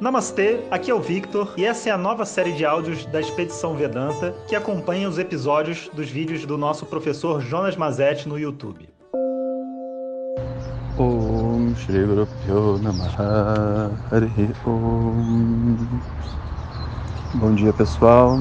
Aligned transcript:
Namastê, 0.00 0.60
aqui 0.70 0.92
é 0.92 0.94
o 0.94 1.00
Victor 1.00 1.54
e 1.56 1.64
essa 1.64 1.88
é 1.88 1.92
a 1.92 1.98
nova 1.98 2.24
série 2.24 2.52
de 2.52 2.64
áudios 2.64 3.04
da 3.06 3.18
Expedição 3.18 3.74
Vedanta 3.74 4.32
que 4.46 4.54
acompanha 4.54 5.08
os 5.08 5.18
episódios 5.18 5.90
dos 5.92 6.08
vídeos 6.08 6.46
do 6.46 6.56
nosso 6.56 6.86
professor 6.86 7.40
Jonas 7.40 7.76
Mazetti 7.76 8.28
no 8.28 8.38
YouTube. 8.38 8.88
Om 10.96 11.74
Shri 11.74 12.04
Guru 12.04 12.28
Om. 14.64 15.76
Bom 17.34 17.54
dia 17.56 17.72
pessoal. 17.72 18.38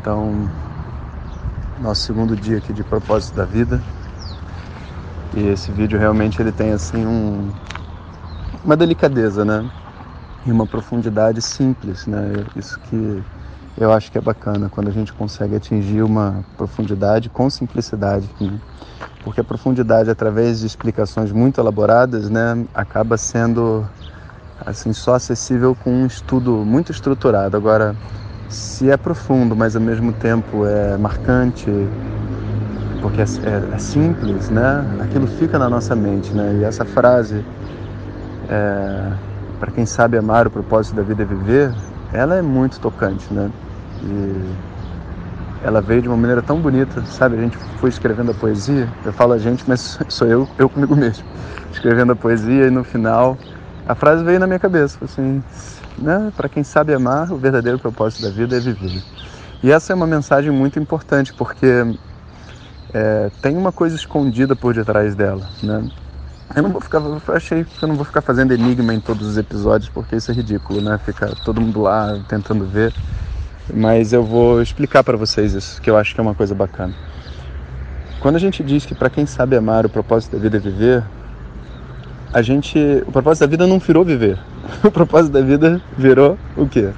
Então 0.00 0.48
Nosso 1.80 2.02
segundo 2.02 2.36
dia 2.36 2.58
aqui 2.58 2.72
de 2.72 2.84
propósito 2.84 3.34
da 3.34 3.44
vida. 3.44 3.82
E 5.34 5.48
esse 5.48 5.72
vídeo 5.72 5.98
realmente 5.98 6.40
ele 6.40 6.52
tem 6.52 6.70
assim 6.72 7.04
um 7.04 7.50
Uma 8.64 8.76
delicadeza 8.76 9.44
né 9.44 9.68
uma 10.50 10.66
profundidade 10.66 11.40
simples, 11.42 12.06
né? 12.06 12.44
Isso 12.56 12.78
que 12.80 13.22
eu 13.78 13.92
acho 13.92 14.10
que 14.10 14.16
é 14.16 14.20
bacana 14.20 14.70
quando 14.70 14.88
a 14.88 14.92
gente 14.92 15.12
consegue 15.12 15.54
atingir 15.56 16.02
uma 16.02 16.44
profundidade 16.56 17.28
com 17.28 17.48
simplicidade, 17.50 18.28
né? 18.40 18.58
porque 19.22 19.40
a 19.40 19.44
profundidade 19.44 20.08
através 20.08 20.60
de 20.60 20.66
explicações 20.66 21.32
muito 21.32 21.60
elaboradas, 21.60 22.30
né, 22.30 22.64
acaba 22.72 23.16
sendo 23.16 23.84
assim 24.64 24.92
só 24.92 25.14
acessível 25.14 25.74
com 25.74 25.90
um 25.90 26.06
estudo 26.06 26.52
muito 26.64 26.90
estruturado. 26.90 27.56
Agora, 27.56 27.94
se 28.48 28.88
é 28.88 28.96
profundo, 28.96 29.54
mas 29.54 29.76
ao 29.76 29.82
mesmo 29.82 30.12
tempo 30.12 30.64
é 30.64 30.96
marcante, 30.96 31.66
porque 33.02 33.20
é, 33.20 33.24
é, 33.24 33.74
é 33.74 33.78
simples, 33.78 34.48
né, 34.48 34.84
aquilo 35.00 35.26
fica 35.26 35.58
na 35.58 35.68
nossa 35.68 35.94
mente, 35.94 36.32
né? 36.32 36.58
E 36.60 36.64
essa 36.64 36.84
frase 36.84 37.44
é, 38.48 39.12
para 39.58 39.70
quem 39.72 39.86
sabe 39.86 40.16
amar 40.16 40.46
o 40.46 40.50
propósito 40.50 40.96
da 40.96 41.02
vida 41.02 41.22
é 41.22 41.26
viver, 41.26 41.72
ela 42.12 42.36
é 42.36 42.42
muito 42.42 42.78
tocante, 42.80 43.32
né? 43.32 43.50
E 44.02 44.54
ela 45.64 45.80
veio 45.80 46.02
de 46.02 46.08
uma 46.08 46.16
maneira 46.16 46.42
tão 46.42 46.58
bonita, 46.58 47.02
sabe? 47.06 47.36
A 47.36 47.40
gente 47.40 47.56
foi 47.80 47.88
escrevendo 47.90 48.30
a 48.30 48.34
poesia, 48.34 48.88
eu 49.04 49.12
falo 49.12 49.32
a 49.32 49.38
gente, 49.38 49.64
mas 49.66 49.98
sou 50.08 50.26
eu, 50.26 50.48
eu 50.58 50.68
comigo 50.68 50.94
mesmo, 50.94 51.24
escrevendo 51.72 52.12
a 52.12 52.16
poesia 52.16 52.66
e 52.66 52.70
no 52.70 52.84
final 52.84 53.36
a 53.88 53.94
frase 53.94 54.24
veio 54.24 54.40
na 54.40 54.46
minha 54.46 54.58
cabeça, 54.58 54.98
assim, 55.04 55.42
né? 55.98 56.32
Para 56.36 56.48
quem 56.48 56.64
sabe 56.64 56.92
amar, 56.92 57.32
o 57.32 57.36
verdadeiro 57.36 57.78
propósito 57.78 58.22
da 58.22 58.28
vida 58.28 58.56
é 58.56 58.60
viver. 58.60 59.02
E 59.62 59.72
essa 59.72 59.92
é 59.92 59.96
uma 59.96 60.06
mensagem 60.06 60.50
muito 60.50 60.78
importante 60.78 61.32
porque 61.32 61.66
é, 62.92 63.30
tem 63.40 63.56
uma 63.56 63.72
coisa 63.72 63.96
escondida 63.96 64.54
por 64.54 64.74
detrás 64.74 65.14
dela, 65.14 65.48
né? 65.62 65.82
Eu 66.54 66.62
não 66.62 66.70
vou 66.70 66.80
ficar, 66.80 67.02
achei 67.34 67.64
que 67.64 67.82
eu 67.82 67.88
não 67.88 67.96
vou 67.96 68.04
ficar 68.04 68.22
fazendo 68.22 68.54
enigma 68.54 68.94
em 68.94 69.00
todos 69.00 69.26
os 69.26 69.36
episódios, 69.36 69.90
porque 69.90 70.16
isso 70.16 70.30
é 70.30 70.34
ridículo, 70.34 70.80
né? 70.80 70.98
Ficar 71.04 71.34
todo 71.44 71.60
mundo 71.60 71.82
lá 71.82 72.18
tentando 72.28 72.64
ver. 72.64 72.94
Mas 73.72 74.12
eu 74.12 74.22
vou 74.22 74.62
explicar 74.62 75.02
para 75.02 75.16
vocês 75.16 75.52
isso, 75.52 75.82
que 75.82 75.90
eu 75.90 75.96
acho 75.96 76.14
que 76.14 76.20
é 76.20 76.22
uma 76.22 76.34
coisa 76.34 76.54
bacana. 76.54 76.94
Quando 78.20 78.36
a 78.36 78.38
gente 78.38 78.62
diz 78.62 78.86
que 78.86 78.94
para 78.94 79.10
quem 79.10 79.26
sabe 79.26 79.56
amar 79.56 79.84
o 79.84 79.88
propósito 79.88 80.36
da 80.36 80.42
vida 80.42 80.56
é 80.56 80.60
viver, 80.60 81.02
a 82.32 82.42
gente, 82.42 82.78
o 83.06 83.12
propósito 83.12 83.40
da 83.40 83.46
vida 83.46 83.66
não 83.66 83.78
virou 83.78 84.04
viver. 84.04 84.38
O 84.82 84.90
propósito 84.90 85.32
da 85.32 85.40
vida 85.40 85.80
virou 85.96 86.36
o 86.56 86.66
quê? 86.66 86.90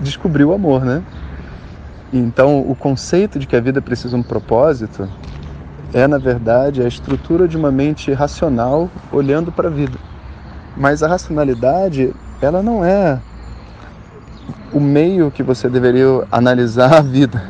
Descobrir 0.00 0.44
o 0.44 0.52
amor, 0.52 0.84
né? 0.84 1.02
Então, 2.12 2.60
o 2.60 2.74
conceito 2.74 3.38
de 3.38 3.46
que 3.46 3.56
a 3.56 3.60
vida 3.60 3.80
precisa 3.80 4.10
de 4.10 4.16
um 4.16 4.22
propósito 4.22 5.08
é, 5.92 6.06
na 6.06 6.18
verdade, 6.18 6.82
a 6.82 6.88
estrutura 6.88 7.46
de 7.46 7.56
uma 7.56 7.70
mente 7.70 8.12
racional 8.12 8.90
olhando 9.12 9.52
para 9.52 9.68
a 9.68 9.70
vida. 9.70 9.98
Mas 10.76 11.02
a 11.02 11.08
racionalidade, 11.08 12.12
ela 12.40 12.62
não 12.62 12.84
é 12.84 13.20
o 14.72 14.80
meio 14.80 15.30
que 15.30 15.42
você 15.42 15.68
deveria 15.68 16.24
analisar 16.30 16.94
a 16.96 17.00
vida. 17.00 17.42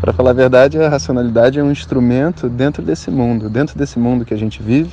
Para 0.00 0.14
falar 0.14 0.30
a 0.30 0.34
verdade, 0.34 0.78
a 0.78 0.88
racionalidade 0.88 1.58
é 1.58 1.62
um 1.62 1.70
instrumento 1.70 2.48
dentro 2.48 2.82
desse 2.82 3.10
mundo, 3.10 3.50
dentro 3.50 3.78
desse 3.78 3.98
mundo 3.98 4.24
que 4.24 4.32
a 4.32 4.38
gente 4.38 4.62
vive. 4.62 4.90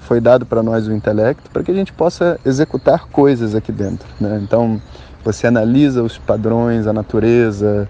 Foi 0.00 0.22
dado 0.22 0.46
para 0.46 0.62
nós 0.62 0.88
o 0.88 0.92
intelecto 0.92 1.50
para 1.50 1.62
que 1.62 1.70
a 1.70 1.74
gente 1.74 1.92
possa 1.92 2.40
executar 2.46 3.08
coisas 3.08 3.54
aqui 3.54 3.70
dentro. 3.70 4.08
Né? 4.18 4.40
Então, 4.42 4.80
você 5.22 5.46
analisa 5.46 6.02
os 6.02 6.16
padrões, 6.16 6.86
a 6.86 6.94
natureza, 6.94 7.86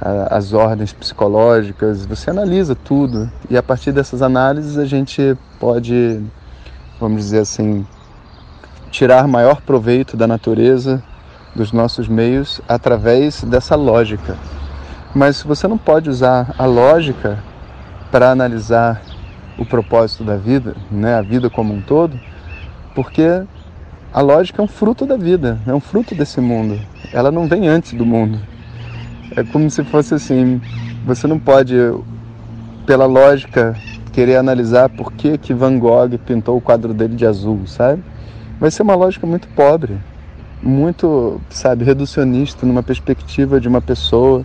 as 0.00 0.52
ordens 0.52 0.92
psicológicas, 0.92 2.06
você 2.06 2.30
analisa 2.30 2.74
tudo 2.74 3.30
e 3.50 3.56
a 3.56 3.62
partir 3.62 3.92
dessas 3.92 4.22
análises 4.22 4.78
a 4.78 4.86
gente 4.86 5.36
pode, 5.58 6.20
vamos 6.98 7.22
dizer 7.22 7.40
assim, 7.40 7.86
tirar 8.90 9.28
maior 9.28 9.60
proveito 9.60 10.16
da 10.16 10.26
natureza, 10.26 11.02
dos 11.54 11.72
nossos 11.72 12.08
meios 12.08 12.60
através 12.66 13.44
dessa 13.44 13.76
lógica. 13.76 14.36
Mas 15.14 15.42
você 15.42 15.68
não 15.68 15.76
pode 15.76 16.08
usar 16.08 16.54
a 16.56 16.64
lógica 16.64 17.38
para 18.10 18.30
analisar 18.30 19.02
o 19.58 19.66
propósito 19.66 20.24
da 20.24 20.36
vida, 20.36 20.74
né, 20.90 21.14
a 21.14 21.22
vida 21.22 21.50
como 21.50 21.74
um 21.74 21.82
todo, 21.82 22.18
porque 22.94 23.42
a 24.12 24.20
lógica 24.20 24.62
é 24.62 24.64
um 24.64 24.68
fruto 24.68 25.04
da 25.04 25.16
vida, 25.16 25.58
é 25.66 25.74
um 25.74 25.80
fruto 25.80 26.14
desse 26.14 26.40
mundo. 26.40 26.80
Ela 27.12 27.30
não 27.30 27.46
vem 27.46 27.68
antes 27.68 27.92
do 27.92 28.06
mundo. 28.06 28.40
É 29.36 29.44
como 29.44 29.70
se 29.70 29.84
fosse 29.84 30.12
assim, 30.12 30.60
você 31.06 31.26
não 31.28 31.38
pode, 31.38 31.74
pela 32.84 33.06
lógica, 33.06 33.76
querer 34.12 34.36
analisar 34.36 34.88
por 34.88 35.12
que, 35.12 35.38
que 35.38 35.54
Van 35.54 35.78
Gogh 35.78 36.18
pintou 36.26 36.56
o 36.56 36.60
quadro 36.60 36.92
dele 36.92 37.14
de 37.14 37.24
azul, 37.24 37.64
sabe? 37.64 38.02
Vai 38.58 38.72
ser 38.72 38.82
uma 38.82 38.96
lógica 38.96 39.26
muito 39.28 39.46
pobre, 39.48 39.96
muito, 40.60 41.40
sabe, 41.48 41.84
reducionista 41.84 42.66
numa 42.66 42.82
perspectiva 42.82 43.60
de 43.60 43.68
uma 43.68 43.80
pessoa 43.80 44.44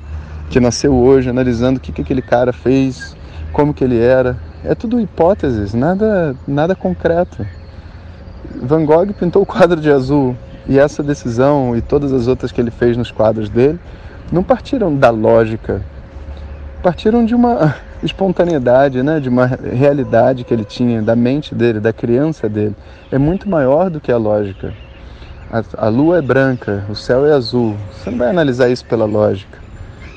que 0.52 0.60
nasceu 0.60 0.94
hoje, 0.94 1.32
analisando 1.32 1.78
o 1.78 1.82
que, 1.82 1.92
que 1.92 2.02
aquele 2.02 2.22
cara 2.22 2.54
fez, 2.54 3.18
como 3.52 3.74
que 3.74 3.84
ele 3.84 4.00
era. 4.00 4.38
É 4.64 4.76
tudo 4.76 5.00
hipóteses, 5.00 5.74
nada, 5.74 6.36
nada 6.48 6.76
concreto. 6.76 7.44
Van 8.62 8.86
Gogh 8.86 9.12
pintou 9.14 9.42
o 9.42 9.46
quadro 9.48 9.82
de 9.82 9.90
azul 9.90 10.38
e 10.68 10.78
essa 10.78 11.02
decisão 11.02 11.76
e 11.76 11.82
todas 11.82 12.14
as 12.14 12.28
outras 12.28 12.52
que 12.52 12.62
ele 12.62 12.72
fez 12.72 12.96
nos 12.96 13.10
quadros 13.10 13.50
dele 13.50 13.80
não 14.32 14.44
partiram 14.44 14.96
da 14.96 15.10
lógica, 15.10 15.82
partiram 16.82 17.26
de 17.26 17.36
uma 17.36 17.76
espontaneidade, 18.04 19.02
né? 19.02 19.20
de 19.20 19.30
uma 19.30 19.46
realidade 19.46 20.44
que 20.44 20.54
ele 20.54 20.66
tinha, 20.66 21.02
da 21.02 21.16
mente 21.16 21.54
dele, 21.54 21.80
da 21.80 21.94
criança 21.94 22.48
dele. 22.50 22.76
É 23.12 23.18
muito 23.18 23.50
maior 23.50 23.90
do 23.90 24.00
que 24.00 24.12
a 24.12 24.18
lógica. 24.18 24.74
A, 25.52 25.86
a 25.86 25.90
lua 25.90 26.18
é 26.18 26.22
branca, 26.22 26.84
o 26.90 26.96
céu 26.96 27.26
é 27.26 27.32
azul. 27.32 27.76
Você 27.92 28.10
não 28.10 28.18
vai 28.18 28.30
analisar 28.30 28.70
isso 28.70 28.86
pela 28.86 29.06
lógica. 29.06 29.66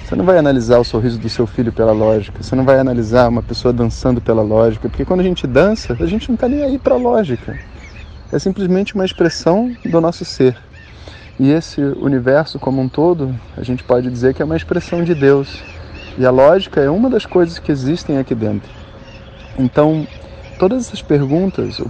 Você 0.04 0.16
não 0.16 0.24
vai 0.24 0.38
analisar 0.38 0.78
o 0.78 0.84
sorriso 0.84 1.18
do 1.18 1.28
seu 1.28 1.46
filho 1.46 1.70
pela 1.70 1.92
lógica. 1.92 2.42
Você 2.42 2.56
não 2.56 2.64
vai 2.64 2.78
analisar 2.78 3.28
uma 3.28 3.42
pessoa 3.42 3.74
dançando 3.74 4.22
pela 4.22 4.40
lógica. 4.40 4.88
Porque 4.88 5.04
quando 5.04 5.20
a 5.20 5.22
gente 5.22 5.46
dança, 5.46 5.94
a 6.00 6.06
gente 6.06 6.28
não 6.28 6.34
está 6.34 6.48
nem 6.48 6.64
aí 6.64 6.78
para 6.78 6.94
a 6.94 6.98
lógica. 6.98 7.58
É 8.32 8.38
simplesmente 8.38 8.94
uma 8.94 9.04
expressão 9.04 9.70
do 9.84 10.00
nosso 10.00 10.24
ser. 10.24 10.56
E 11.38 11.50
esse 11.50 11.80
universo 11.80 12.58
como 12.58 12.82
um 12.82 12.88
todo, 12.88 13.34
a 13.56 13.62
gente 13.62 13.84
pode 13.84 14.10
dizer 14.10 14.34
que 14.34 14.42
é 14.42 14.44
uma 14.44 14.56
expressão 14.56 15.04
de 15.04 15.14
Deus. 15.14 15.62
E 16.18 16.26
a 16.26 16.30
lógica 16.30 16.80
é 16.80 16.90
uma 16.90 17.08
das 17.08 17.24
coisas 17.24 17.58
que 17.60 17.70
existem 17.70 18.18
aqui 18.18 18.34
dentro. 18.34 18.68
Então, 19.56 20.06
todas 20.58 20.86
essas 20.86 21.00
perguntas, 21.00 21.80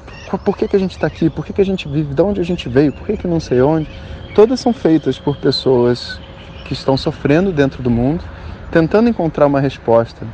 por 0.44 0.56
que, 0.56 0.68
que 0.68 0.76
a 0.76 0.78
gente 0.78 0.92
está 0.92 1.06
aqui, 1.06 1.30
por 1.30 1.46
que, 1.46 1.52
que 1.54 1.62
a 1.62 1.64
gente 1.64 1.88
vive, 1.88 2.12
de 2.12 2.22
onde 2.22 2.40
a 2.40 2.44
gente 2.44 2.68
veio, 2.68 2.92
por 2.92 3.06
que, 3.06 3.16
que 3.16 3.26
não 3.26 3.40
sei 3.40 3.62
onde, 3.62 3.88
todas 4.34 4.60
são 4.60 4.72
feitas 4.72 5.18
por 5.18 5.36
pessoas 5.38 6.20
que 6.66 6.74
estão 6.74 6.96
sofrendo 6.96 7.50
dentro 7.50 7.82
do 7.82 7.90
mundo, 7.90 8.22
tentando 8.70 9.08
encontrar 9.08 9.46
uma 9.46 9.60
resposta, 9.60 10.26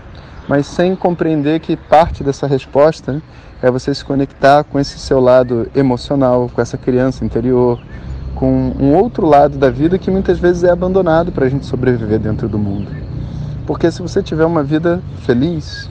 mas 0.49 0.67
sem 0.67 0.97
compreender 0.97 1.61
que 1.61 1.77
parte 1.77 2.25
dessa 2.25 2.47
resposta 2.47 3.23
é 3.63 3.71
você 3.71 3.95
se 3.95 4.05
conectar 4.05 4.65
com 4.65 4.79
esse 4.79 4.99
seu 4.99 5.21
lado 5.21 5.71
emocional, 5.75 6.51
com 6.53 6.61
essa 6.61 6.77
criança 6.77 7.25
interior, 7.25 7.81
com 8.35 8.73
um 8.79 8.95
outro 8.95 9.27
lado 9.27 9.57
da 9.57 9.71
vida 9.71 9.99
que 9.99 10.11
muitas 10.11 10.39
vezes 10.39 10.65
é 10.65 10.71
abandonado 10.71 11.33
para 11.33 11.47
a 11.47 11.49
gente 11.49 11.67
sobreviver 11.67 12.19
dentro 12.19 12.49
do 12.49 12.59
mundo. 12.59 12.91
Porque 13.67 13.91
se 13.91 14.03
você 14.03 14.23
tiver 14.23 14.45
uma 14.45 14.63
vida 14.63 15.03
feliz, 15.23 15.89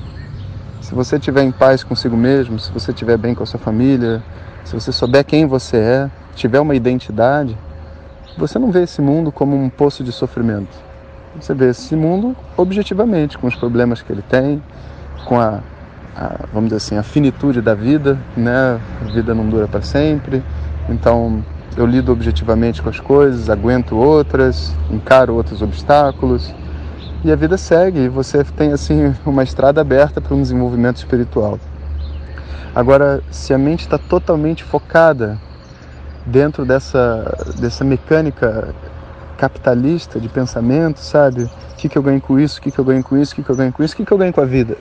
se 0.82 0.94
você 0.94 1.16
estiver 1.16 1.44
em 1.44 1.52
paz 1.52 1.84
consigo 1.84 2.16
mesmo, 2.16 2.60
se 2.60 2.72
você 2.72 2.92
estiver 2.92 3.18
bem 3.18 3.34
com 3.34 3.44
a 3.44 3.46
sua 3.46 3.60
família, 3.60 4.22
se 4.64 4.74
você 4.74 4.92
souber 4.92 5.26
quem 5.26 5.46
você 5.46 5.78
é, 5.78 6.12
tiver 6.36 6.60
uma 6.60 6.76
identidade, 6.76 7.58
você 8.38 8.60
não 8.60 8.72
vê 8.72 8.84
esse 8.84 9.02
mundo 9.02 9.32
como 9.32 9.56
um 9.56 9.70
poço 9.70 10.04
de 10.04 10.12
sofrimento. 10.12 10.76
Você 11.40 11.54
vê 11.54 11.70
esse 11.70 11.96
mundo 11.96 12.36
objetivamente, 12.56 13.38
com 13.38 13.48
os 13.48 13.56
problemas 13.56 14.02
que 14.02 14.12
ele 14.12 14.22
tem, 14.22 14.62
com 15.26 15.40
a, 15.40 15.60
a 16.16 16.46
vamos 16.54 16.70
dizer 16.70 16.78
assim, 16.78 16.98
a 16.98 17.04
finitude 17.04 17.62
da 17.62 17.74
vida, 17.74 18.20
né? 18.38 18.80
A 19.02 19.06
vida 19.12 19.34
não 19.34 19.48
dura 19.48 19.68
para 19.68 19.82
sempre. 19.82 20.44
Então, 20.90 21.44
eu 21.76 21.86
lido 21.86 22.12
objetivamente 22.12 22.82
com 22.82 22.90
as 22.90 23.00
coisas, 23.00 23.50
aguento 23.50 23.96
outras, 23.96 24.76
encaro 24.92 25.34
outros 25.34 25.62
obstáculos 25.62 26.54
e 27.24 27.32
a 27.32 27.36
vida 27.36 27.58
segue 27.58 28.02
e 28.02 28.10
você 28.10 28.44
tem 28.44 28.72
assim 28.72 29.14
uma 29.26 29.44
estrada 29.44 29.82
aberta 29.82 30.22
para 30.22 30.36
um 30.36 30.42
desenvolvimento 30.42 30.98
espiritual. 30.98 31.60
Agora, 32.76 33.22
se 33.32 33.54
a 33.54 33.58
mente 33.58 33.82
está 33.82 33.98
totalmente 33.98 34.64
focada 34.64 35.40
dentro 36.26 36.66
dessa, 36.66 37.54
dessa 37.60 37.84
mecânica 37.84 38.74
capitalista 39.38 40.20
de 40.20 40.30
pensamento, 40.30 41.00
sabe? 41.00 41.44
O 41.44 41.76
que, 41.78 41.90
que 41.90 41.98
eu 41.98 42.02
ganho 42.02 42.22
com 42.22 42.40
isso? 42.40 42.60
O 42.60 42.62
que, 42.62 42.72
que 42.72 42.80
eu 42.80 42.86
ganho 42.86 43.04
com 43.04 43.18
isso? 43.18 43.34
O 43.34 43.36
que, 43.36 43.44
que 43.44 43.52
eu 43.52 43.56
ganho 43.56 43.74
com 43.74 43.84
isso? 43.84 43.94
O 43.94 43.98
que, 43.98 44.06
que 44.06 44.12
eu 44.12 44.18
ganho 44.18 44.34
com 44.34 44.42
a 44.42 44.46
vida? 44.46 44.78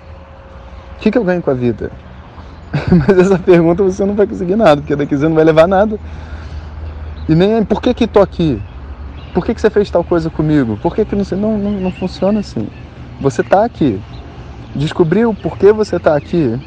O 0.97 1.01
que, 1.01 1.11
que 1.11 1.19
eu 1.19 1.25
ganho 1.25 1.43
com 1.43 1.51
a 1.51 1.55
vida? 1.55 1.91
Mas 2.91 3.19
essa 3.19 3.39
pergunta 3.39 3.83
você 3.83 4.05
não 4.05 4.15
vai 4.15 4.27
conseguir 4.27 4.57
nada, 4.57 4.81
porque 4.81 4.97
daqui 4.97 5.17
você 5.17 5.29
não 5.29 5.35
vai 5.35 5.45
levar 5.45 5.67
nada. 5.67 5.99
E 7.29 7.35
nem 7.35 7.65
por 7.65 7.81
que 7.81 7.95
que 7.95 8.07
tô 8.07 8.21
aqui? 8.21 8.61
Por 9.33 9.45
que 9.45 9.55
que 9.55 9.61
você 9.61 9.71
fez 9.71 9.91
tal 9.91 10.05
coisa 10.05 10.29
comigo? 10.29 10.79
Por 10.83 10.95
que 10.95 11.05
que 11.05 11.17
não, 11.17 11.25
não, 11.39 11.59
não, 11.59 11.71
não 11.73 11.93
funciona 11.93 12.41
assim? 12.41 12.69
Você 13.21 13.41
está 13.41 13.65
aqui. 13.65 14.01
Descobrir 14.75 15.27
o 15.27 15.35
porquê 15.35 15.73
você 15.73 15.97
está 15.97 16.17
aqui 16.17 16.59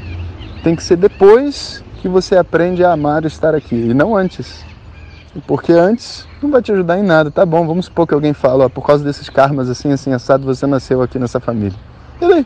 tem 0.63 0.75
que 0.75 0.83
ser 0.83 0.95
depois 0.95 1.83
que 2.01 2.09
você 2.09 2.35
aprende 2.35 2.83
a 2.83 2.91
amar 2.91 3.23
estar 3.25 3.53
aqui, 3.53 3.75
e 3.75 3.93
não 3.93 4.15
antes. 4.15 4.65
Porque 5.45 5.71
antes 5.71 6.27
não 6.41 6.49
vai 6.49 6.61
te 6.61 6.71
ajudar 6.71 6.97
em 6.97 7.03
nada. 7.03 7.29
Tá 7.29 7.45
bom, 7.45 7.67
vamos 7.67 7.85
supor 7.85 8.07
que 8.07 8.13
alguém 8.13 8.33
fala, 8.33 8.65
ó, 8.65 8.69
por 8.69 8.85
causa 8.85 9.03
desses 9.03 9.29
karmas 9.29 9.69
assim, 9.69 9.91
assim, 9.91 10.11
assado, 10.11 10.43
você 10.43 10.65
nasceu 10.65 11.01
aqui 11.01 11.19
nessa 11.19 11.39
família. 11.39 11.77
E 12.21 12.27
daí? 12.27 12.45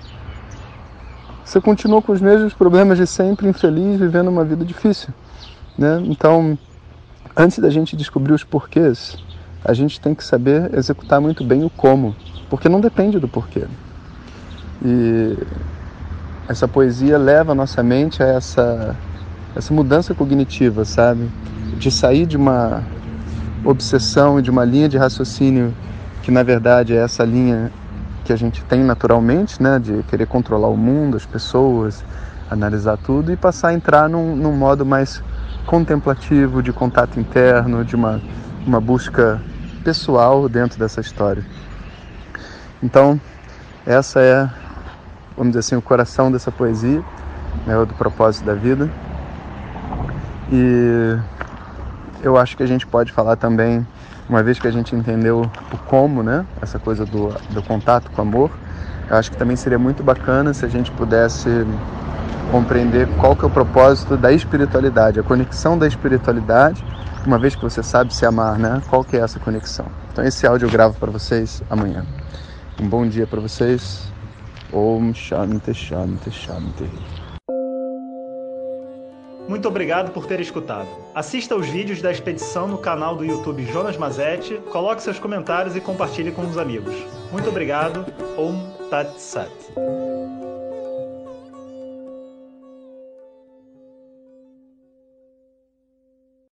Você 1.45 1.61
continua 1.61 2.01
com 2.01 2.11
os 2.11 2.19
mesmos 2.19 2.53
problemas 2.53 2.97
de 2.97 3.07
sempre, 3.07 3.47
infeliz, 3.47 3.99
vivendo 3.99 4.27
uma 4.27 4.43
vida 4.43 4.65
difícil. 4.65 5.13
Né? 5.77 6.01
Então, 6.05 6.57
antes 7.35 7.59
da 7.59 7.69
gente 7.69 7.95
descobrir 7.95 8.33
os 8.33 8.43
porquês, 8.43 9.17
a 9.63 9.73
gente 9.73 9.99
tem 9.99 10.15
que 10.15 10.23
saber 10.23 10.73
executar 10.73 11.19
muito 11.19 11.43
bem 11.43 11.63
o 11.63 11.69
como, 11.69 12.15
porque 12.49 12.69
não 12.69 12.79
depende 12.79 13.19
do 13.19 13.27
porquê. 13.27 13.65
E 14.83 15.37
essa 16.47 16.67
poesia 16.67 17.17
leva 17.17 17.51
a 17.51 17.55
nossa 17.55 17.83
mente 17.83 18.23
a 18.23 18.27
essa, 18.27 18.95
essa 19.55 19.73
mudança 19.73 20.13
cognitiva, 20.15 20.85
sabe? 20.85 21.29
De 21.77 21.91
sair 21.91 22.25
de 22.25 22.37
uma 22.37 22.83
obsessão 23.63 24.39
e 24.39 24.41
de 24.41 24.49
uma 24.49 24.63
linha 24.63 24.87
de 24.87 24.97
raciocínio 24.97 25.73
que 26.23 26.31
na 26.31 26.43
verdade 26.43 26.93
é 26.93 26.97
essa 26.97 27.23
linha 27.23 27.71
que 28.23 28.31
a 28.31 28.35
gente 28.35 28.63
tem 28.63 28.83
naturalmente, 28.83 29.61
né? 29.61 29.79
De 29.79 30.03
querer 30.03 30.27
controlar 30.27 30.69
o 30.69 30.77
mundo, 30.77 31.17
as 31.17 31.25
pessoas, 31.25 32.03
analisar 32.49 32.97
tudo 32.97 33.31
e 33.31 33.37
passar 33.37 33.69
a 33.69 33.73
entrar 33.73 34.09
num, 34.09 34.35
num 34.35 34.53
modo 34.53 34.85
mais 34.85 35.21
contemplativo, 35.69 36.63
de 36.63 36.73
contato 36.73 37.19
interno, 37.19 37.85
de 37.85 37.95
uma, 37.95 38.19
uma 38.65 38.81
busca 38.81 39.39
pessoal 39.83 40.49
dentro 40.49 40.79
dessa 40.79 40.99
história. 40.99 41.45
Então, 42.81 43.21
essa 43.85 44.19
é 44.19 44.49
vamos 45.37 45.51
dizer 45.51 45.59
assim, 45.59 45.75
o 45.75 45.81
coração 45.81 46.31
dessa 46.31 46.51
poesia, 46.51 47.03
né, 47.67 47.85
do 47.85 47.93
propósito 47.93 48.45
da 48.45 48.55
vida. 48.55 48.89
E 50.51 51.15
eu 52.23 52.35
acho 52.35 52.57
que 52.57 52.63
a 52.63 52.65
gente 52.65 52.87
pode 52.87 53.11
falar 53.11 53.35
também, 53.35 53.85
uma 54.27 54.41
vez 54.41 54.59
que 54.59 54.67
a 54.67 54.71
gente 54.71 54.95
entendeu 54.95 55.41
o 55.71 55.77
como, 55.85 56.23
né, 56.23 56.47
essa 56.63 56.79
coisa 56.79 57.05
do, 57.05 57.29
do 57.51 57.61
contato 57.61 58.09
com 58.09 58.23
o 58.23 58.25
amor, 58.25 58.51
eu 59.07 59.15
acho 59.15 59.29
que 59.29 59.37
também 59.37 59.55
seria 59.55 59.77
muito 59.77 60.01
bacana 60.01 60.51
se 60.51 60.65
a 60.65 60.67
gente 60.67 60.91
pudesse 60.91 61.63
compreender 62.49 63.07
qual 63.17 63.35
que 63.35 63.43
é 63.43 63.47
o 63.47 63.49
propósito 63.49 64.17
da 64.17 64.31
espiritualidade, 64.31 65.19
a 65.19 65.23
conexão 65.23 65.77
da 65.77 65.87
espiritualidade, 65.87 66.83
uma 67.25 67.37
vez 67.37 67.55
que 67.55 67.61
você 67.61 67.83
sabe 67.83 68.13
se 68.13 68.25
amar, 68.25 68.57
né? 68.57 68.81
Qual 68.89 69.03
que 69.03 69.17
é 69.17 69.19
essa 69.19 69.39
conexão? 69.39 69.85
Então 70.11 70.23
esse 70.23 70.45
áudio 70.45 70.67
eu 70.67 70.71
gravo 70.71 70.97
para 70.99 71.11
vocês 71.11 71.63
amanhã. 71.69 72.05
Um 72.79 72.87
bom 72.87 73.07
dia 73.07 73.27
para 73.27 73.39
vocês. 73.39 74.11
Om 74.71 75.13
Shanti 75.13 75.73
Shanti 75.73 76.31
Shanti. 76.31 76.89
Muito 79.47 79.67
obrigado 79.67 80.11
por 80.11 80.27
ter 80.27 80.39
escutado. 80.39 80.87
Assista 81.15 81.55
os 81.55 81.67
vídeos 81.67 82.03
da 82.03 82.11
expedição 82.11 82.67
no 82.67 82.77
canal 82.77 83.15
do 83.15 83.25
YouTube 83.25 83.65
Jonas 83.65 83.97
Mazetti, 83.97 84.61
coloque 84.71 85.01
seus 85.01 85.17
comentários 85.17 85.75
e 85.75 85.81
compartilhe 85.81 86.31
com 86.31 86.43
os 86.43 86.55
amigos. 86.55 86.95
Muito 87.31 87.49
obrigado. 87.49 88.05
Om 88.37 88.89
Tat 88.91 89.17
Sat. 89.17 89.49